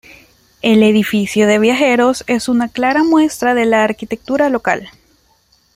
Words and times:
El 0.63 0.81
edificio 0.81 1.45
de 1.45 1.59
viajeros 1.59 2.23
es 2.25 2.49
una 2.49 2.69
clara 2.69 3.03
muestra 3.03 3.53
de 3.53 3.65
la 3.67 3.83
arquitectura 3.83 4.49
local. 4.49 4.89